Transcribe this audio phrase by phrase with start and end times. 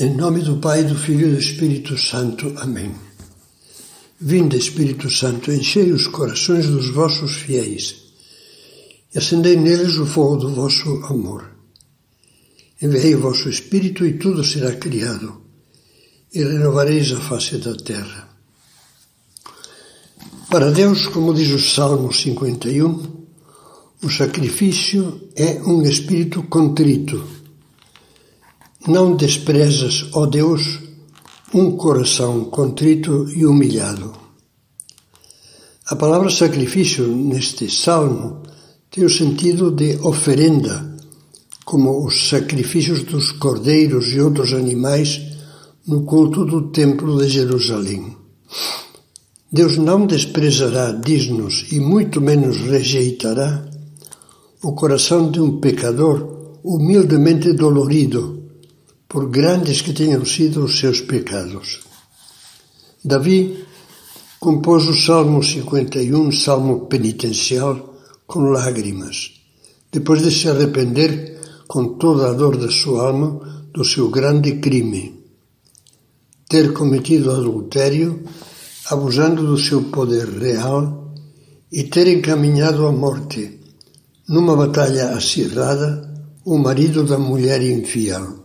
[0.00, 2.54] Em nome do Pai, do Filho e do Espírito Santo.
[2.56, 2.90] Amém.
[4.18, 7.96] Vinde, Espírito Santo, enchei os corações dos vossos fiéis
[9.14, 11.50] e acendei neles o fogo do vosso amor.
[12.80, 15.42] Enviei o vosso Espírito e tudo será criado,
[16.32, 18.26] e renovareis a face da terra.
[20.48, 23.26] Para Deus, como diz o Salmo 51,
[24.02, 27.39] o sacrifício é um espírito contrito
[28.86, 30.80] não desprezas, ó Deus,
[31.52, 34.12] um coração contrito e humilhado.
[35.86, 38.42] A palavra sacrifício neste salmo
[38.90, 40.96] tem o sentido de oferenda,
[41.64, 45.20] como os sacrifícios dos cordeiros e outros animais
[45.86, 48.16] no culto do Templo de Jerusalém.
[49.52, 53.68] Deus não desprezará, diz-nos, e muito menos rejeitará
[54.62, 58.39] o coração de um pecador humildemente dolorido
[59.10, 61.80] por grandes que tenham sido os seus pecados.
[63.04, 63.64] Davi
[64.38, 69.32] compôs o Salmo 51, salmo penitencial, com lágrimas,
[69.90, 75.24] depois de se arrepender com toda a dor da sua alma do seu grande crime,
[76.48, 78.22] ter cometido adultério,
[78.90, 81.12] abusando do seu poder real
[81.72, 83.58] e ter encaminhado à morte,
[84.28, 86.08] numa batalha acirrada,
[86.44, 88.39] o marido da mulher infiel.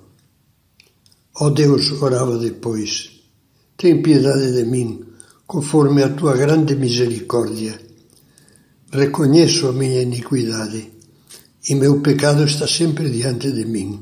[1.38, 3.11] Ó oh Deus, orava depois,
[3.75, 5.03] tem piedade de mim,
[5.45, 7.78] conforme a tua grande misericórdia.
[8.89, 10.91] Reconheço a minha iniquidade
[11.67, 14.02] e meu pecado está sempre diante de mim.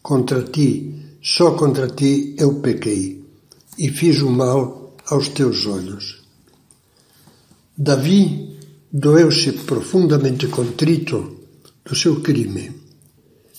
[0.00, 3.20] Contra ti, só contra ti eu pequei
[3.76, 6.22] e fiz o mal aos teus olhos.
[7.76, 8.60] Davi
[8.92, 11.36] doeu-se profundamente contrito
[11.84, 12.70] do seu crime.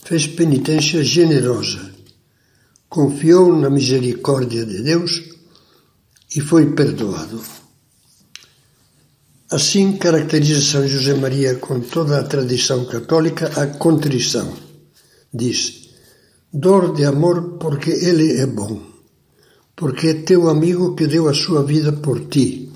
[0.06, 1.91] Fez penitência generosa
[2.92, 5.24] confiou na misericórdia de Deus
[6.36, 7.42] e foi perdoado.
[9.50, 14.54] Assim caracteriza São José Maria com toda a tradição católica a contrição.
[15.34, 15.90] Diz:
[16.52, 18.82] dor de amor porque ele é bom,
[19.74, 22.74] porque é teu amigo que deu a sua vida por ti,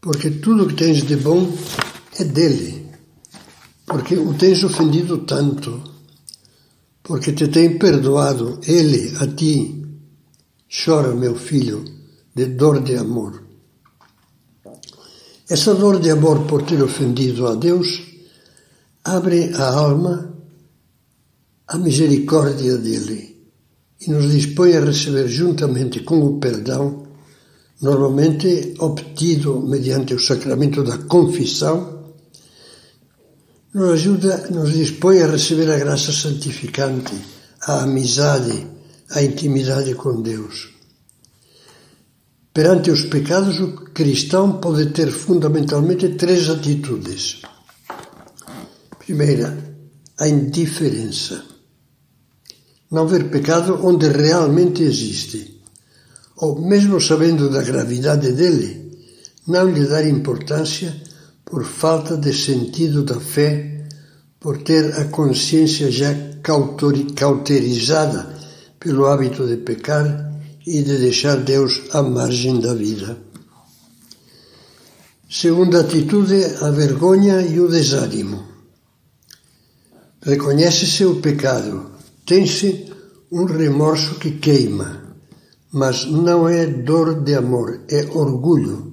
[0.00, 1.56] porque tudo que tens de bom
[2.18, 2.90] é dele,
[3.86, 5.91] porque o tens ofendido tanto
[7.02, 9.84] porque te tem perdoado ele a ti.
[10.68, 11.84] Chora, meu filho,
[12.34, 13.42] de dor de amor.
[15.48, 18.00] Essa dor de amor por ter ofendido a Deus
[19.04, 20.32] abre a alma
[21.66, 23.32] à misericórdia dele
[24.00, 27.06] e nos dispõe a receber juntamente com o perdão,
[27.80, 32.01] normalmente obtido mediante o sacramento da confissão,
[33.74, 37.14] nos ajuda, nos dispõe a receber a graça santificante,
[37.62, 38.66] a amizade,
[39.10, 40.70] a intimidade com Deus.
[42.52, 47.40] Perante os pecados, o cristão pode ter fundamentalmente três atitudes.
[48.98, 49.56] Primeira,
[50.18, 51.42] a indiferença.
[52.90, 55.62] Não ver pecado onde realmente existe,
[56.36, 59.00] ou mesmo sabendo da gravidade dele,
[59.46, 60.94] não lhe dar importância
[61.52, 63.84] por falta de sentido da fé,
[64.40, 66.10] por ter a consciência já
[67.14, 68.34] cauterizada
[68.80, 70.32] pelo hábito de pecar
[70.66, 73.18] e de deixar Deus à margem da vida.
[75.28, 78.42] Segunda atitude, a vergonha e o desânimo.
[80.22, 81.90] Reconhece-se o pecado,
[82.24, 82.90] tem-se
[83.30, 85.16] um remorso que queima,
[85.70, 88.91] mas não é dor de amor, é orgulho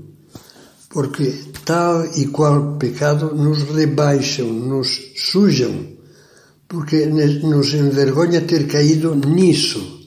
[0.90, 1.32] porque
[1.64, 5.88] tal e qual pecado nos rebaixam, nos sujam,
[6.68, 10.00] porque nos envergonha ter caído nisso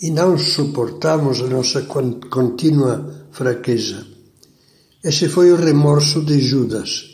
[0.00, 4.06] e não suportamos a nossa contínua fraqueza.
[5.02, 7.12] Esse foi o remorso de Judas.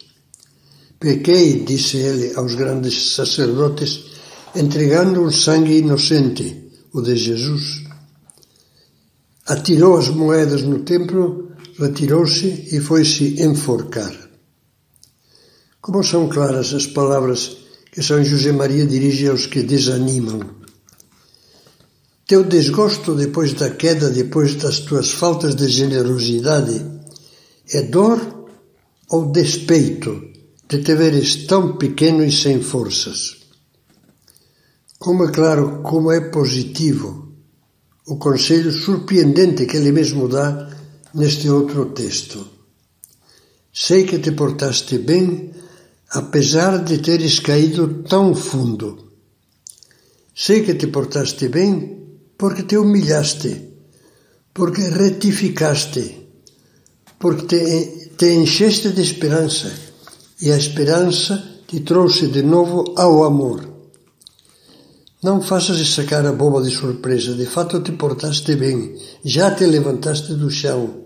[0.99, 4.05] Pequei, disse ele aos grandes sacerdotes,
[4.55, 7.85] entregando um sangue inocente, o de Jesus.
[9.47, 11.50] Atirou as moedas no templo
[11.81, 14.15] retirou-se e foi-se enforcar.
[15.81, 17.57] Como são claras as palavras
[17.91, 20.41] que São José Maria dirige aos que desanimam.
[22.27, 26.85] Teu desgosto depois da queda, depois das tuas faltas de generosidade,
[27.73, 28.47] é dor
[29.09, 30.31] ou despeito
[30.69, 33.39] de te veres tão pequeno e sem forças?
[34.99, 37.33] Como é claro, como é positivo
[38.07, 40.69] o conselho surpreendente que ele mesmo dá
[41.15, 42.47] neste outro texto.
[43.73, 45.53] Sei que te portaste bem,
[46.11, 49.11] apesar de teres caído tão fundo.
[50.35, 52.01] Sei que te portaste bem,
[52.37, 53.53] porque te humilhaste,
[54.53, 56.29] porque retificaste,
[57.19, 59.71] porque te, te encheste de esperança
[60.41, 63.80] e a esperança te trouxe de novo ao amor.
[65.23, 70.33] Não faças essa cara boba de surpresa, de fato te portaste bem, já te levantaste
[70.35, 71.05] do chão.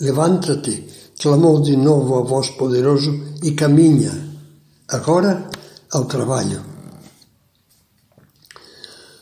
[0.00, 0.86] Levanta-te,
[1.20, 3.12] clamou de novo a voz poderoso
[3.42, 4.12] e caminha.
[4.88, 5.50] Agora
[5.90, 6.62] ao trabalho.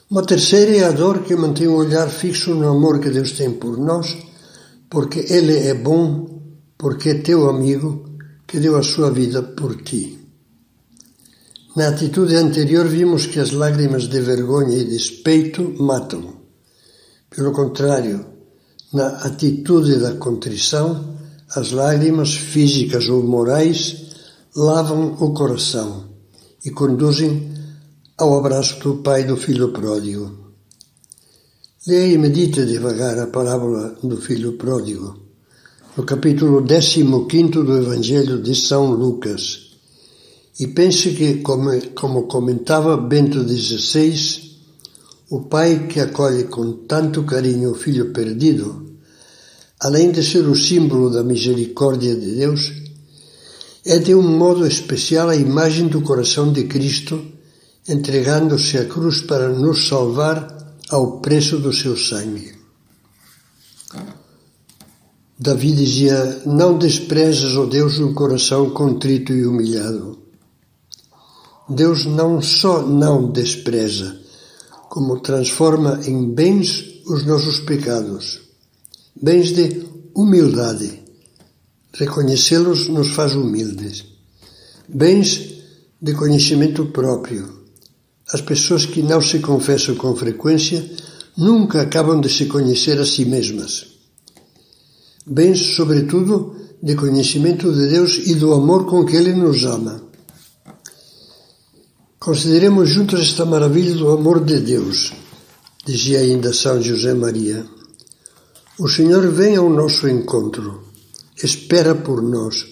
[0.08, 3.50] Uma terceira é a dor que mantém o olhar fixo no amor que Deus tem
[3.54, 4.16] por nós,
[4.88, 6.40] porque Ele é bom,
[6.78, 8.08] porque é teu amigo,
[8.46, 10.27] que deu a sua vida por ti.
[11.78, 16.22] Na atitude anterior vimos que as lágrimas de vergonha e despeito matam.
[17.30, 18.26] Pelo contrário,
[18.92, 21.14] na atitude da contrição,
[21.54, 24.08] as lágrimas físicas ou morais
[24.56, 26.08] lavam o coração
[26.64, 27.54] e conduzem
[28.18, 30.32] ao abraço do pai do filho pródigo.
[31.86, 35.16] Leia e medite devagar a parábola do filho pródigo,
[35.96, 37.04] no capítulo 15
[37.52, 39.67] do Evangelho de São Lucas,
[40.58, 44.48] e pense que, como, como comentava Bento XVI,
[45.30, 48.96] o pai que acolhe com tanto carinho o filho perdido,
[49.78, 52.72] além de ser o símbolo da misericórdia de Deus,
[53.86, 57.24] é de um modo especial a imagem do coração de Cristo,
[57.88, 62.52] entregando-se à cruz para nos salvar ao preço do seu sangue.
[65.38, 70.27] Davi dizia: Não desprezas, ó Deus, um coração contrito e humilhado.
[71.68, 74.18] Deus não só não despreza,
[74.88, 78.40] como transforma em bens os nossos pecados,
[79.20, 81.08] bens de humildade
[81.98, 84.04] Reconhecê-los nos faz humildes.
[84.88, 85.64] Bens
[86.00, 87.48] de conhecimento próprio.
[88.32, 90.88] As pessoas que não se confessam com frequência
[91.36, 93.86] nunca acabam de se conhecer a si mesmas.
[95.26, 100.00] Bens, sobretudo, de conhecimento de Deus e do amor com que Ele nos ama.
[102.28, 105.14] Consideremos juntos esta maravilha do amor de Deus,
[105.86, 107.64] dizia ainda São José Maria.
[108.78, 110.84] O Senhor vem ao nosso encontro
[111.42, 112.66] espera por nós.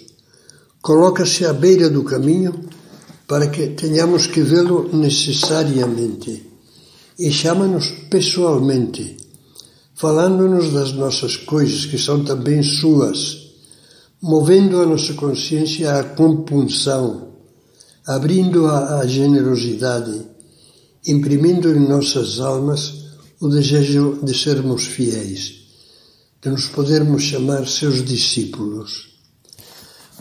[0.83, 2.69] Coloca-se à beira do caminho
[3.27, 6.53] para que tenhamos que vê-lo necessariamente
[7.19, 9.17] e chama-nos pessoalmente,
[9.95, 13.55] falando-nos das nossas coisas que são também suas,
[14.21, 17.36] movendo a nossa consciência à compunção,
[18.07, 20.23] abrindo-a à generosidade,
[21.07, 23.07] imprimindo em nossas almas
[23.41, 25.67] o desejo de sermos fiéis
[26.47, 29.19] de nos podermos chamar seus discípulos.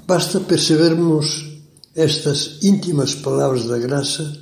[0.08, 1.46] Basta percebermos
[1.96, 4.36] estas íntimas palavras da graça,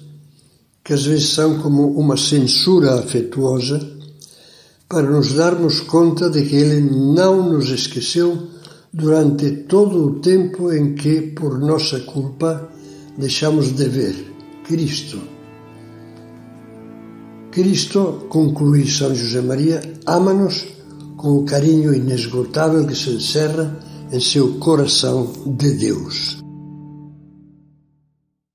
[0.81, 3.85] que às vezes são como uma censura afetuosa,
[4.87, 8.47] para nos darmos conta de que Ele não nos esqueceu
[8.93, 12.69] durante todo o tempo em que, por nossa culpa,
[13.17, 14.33] deixamos de ver
[14.63, 15.19] Cristo.
[17.51, 20.65] Cristo, conclui São José Maria, ama-nos
[21.17, 23.79] com o carinho inesgotável que se encerra
[24.11, 26.42] em seu coração de Deus.